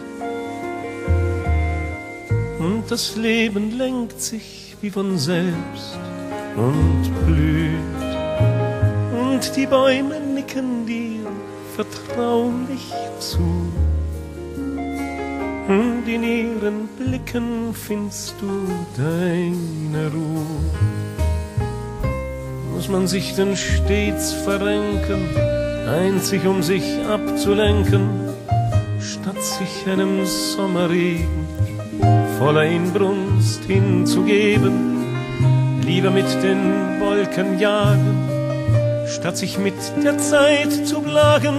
Und 2.59 2.85
das 2.89 3.17
Leben 3.17 3.77
lenkt 3.79 4.21
sich 4.21 4.77
wie 4.81 4.91
von 4.91 5.17
selbst 5.19 5.99
und 6.57 7.11
blüht. 7.27 7.79
Und 9.13 9.57
die 9.57 9.67
Bäume 9.67 10.21
nicken 10.21 10.87
dir 10.87 11.27
vertraulich 11.77 12.93
zu. 13.19 13.39
Und 15.69 16.03
in 16.07 16.23
ihren 16.25 16.89
Blicken 16.99 17.73
findest 17.75 18.35
du 18.41 18.69
deine 18.97 20.11
Ruhe. 20.13 20.47
Muss 22.75 22.89
man 22.89 23.07
sich 23.07 23.35
denn 23.37 23.57
stets 23.57 24.33
verrenken? 24.33 25.60
Einzig 25.91 26.47
um 26.47 26.63
sich 26.63 26.85
abzulenken, 27.07 28.09
statt 29.01 29.43
sich 29.43 29.91
einem 29.91 30.25
Sommerregen 30.25 31.49
voller 32.39 32.65
Inbrunst 32.65 33.65
hinzugeben, 33.65 35.05
lieber 35.85 36.11
mit 36.11 36.31
den 36.43 37.01
Wolken 37.01 37.59
jagen, 37.59 38.29
statt 39.09 39.37
sich 39.37 39.59
mit 39.59 39.75
der 40.03 40.17
Zeit 40.19 40.73
zu 40.87 41.01
plagen. 41.01 41.59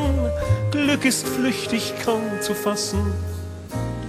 Glück 0.71 1.03
ist 1.03 1.27
flüchtig 1.27 1.93
kaum 2.05 2.23
zu 2.39 2.53
fassen, 2.53 3.01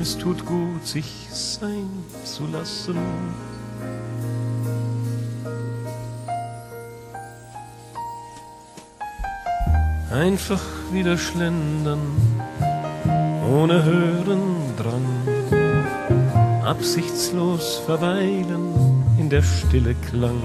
es 0.01 0.17
tut 0.17 0.47
gut, 0.47 0.87
sich 0.87 1.29
sein 1.31 1.89
zu 2.25 2.47
lassen. 2.47 2.97
Einfach 10.13 10.61
wieder 10.93 11.17
schlendern, 11.17 12.01
ohne 13.51 13.83
Hören 13.83 14.75
dran, 14.77 15.07
absichtslos 16.67 17.79
verweilen 17.87 18.75
in 19.19 19.31
der 19.31 19.43
Stille 19.43 19.95
Klang. 20.11 20.43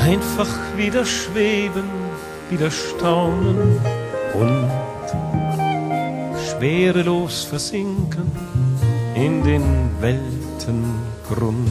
Einfach 0.00 0.48
wieder 0.78 1.04
schweben, 1.04 1.84
wieder 2.48 2.70
staunen 2.70 3.78
und 4.32 4.70
schwerelos 6.48 7.44
versinken 7.44 8.32
in 9.14 9.42
den 9.44 9.90
Weltengrund. 10.00 11.68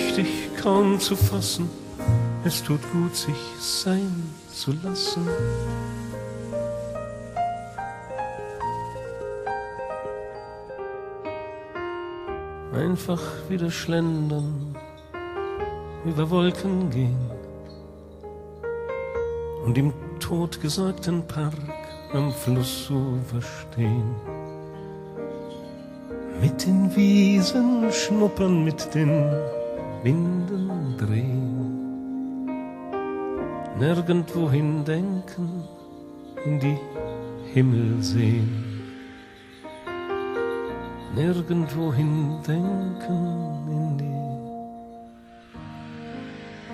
Flüchtig, 0.00 0.50
kaum 0.60 0.98
zu 0.98 1.16
fassen. 1.16 1.68
Es 2.44 2.62
tut 2.62 2.80
gut, 2.92 3.14
sich 3.14 3.36
sein 3.58 4.30
zu 4.52 4.72
lassen. 4.82 5.28
Einfach 12.72 13.20
wieder 13.48 13.70
schlendern, 13.70 14.74
über 16.04 16.30
Wolken 16.30 16.88
gehen 16.90 17.30
und 19.64 19.76
im 19.76 19.92
totgesagten 20.18 21.26
Park 21.26 21.54
am 22.12 22.32
Flussufer 22.32 23.42
stehen 23.42 24.14
mit 26.40 26.64
den 26.64 26.96
Wiesen 26.96 27.92
schnuppern, 27.92 28.64
mit 28.64 28.94
den 28.94 29.30
Winden 30.02 30.96
drehen, 30.96 32.46
nirgendwohin 33.78 34.82
denken, 34.84 35.64
in 36.46 36.58
die 36.58 36.78
Himmel 37.52 38.02
sehen, 38.02 38.64
nirgendwohin 41.14 42.38
denken, 42.46 43.68
in 43.68 43.98
die 43.98 44.20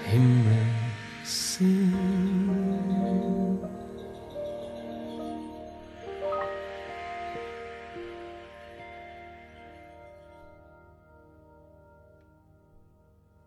Himmel 0.08 0.66
sehen. 1.24 2.65